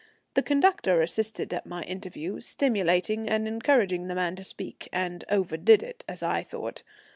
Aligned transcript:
The 0.33 0.41
conductor 0.41 1.03
assisted 1.03 1.53
at 1.53 1.67
my 1.67 1.83
interview, 1.83 2.39
stimulating 2.39 3.29
and 3.29 3.47
encouraging 3.47 4.07
the 4.07 4.15
man 4.15 4.35
to 4.37 4.43
speak, 4.43 4.89
and 4.91 5.23
overdid 5.29 5.83
it, 5.83 6.03
as 6.09 6.23
I 6.23 6.41
thought. 6.41 6.81